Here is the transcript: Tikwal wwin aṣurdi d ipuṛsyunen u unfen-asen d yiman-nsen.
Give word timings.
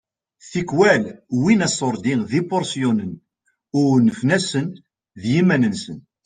Tikwal 0.51 1.03
wwin 1.37 1.61
aṣurdi 1.67 2.13
d 2.29 2.31
ipuṛsyunen 2.39 3.11
u 3.79 3.81
unfen-asen 3.95 4.67
d 5.21 5.23
yiman-nsen. 5.33 5.99